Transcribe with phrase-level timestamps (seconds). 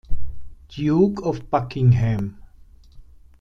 [0.69, 2.39] Duke of Buckingham.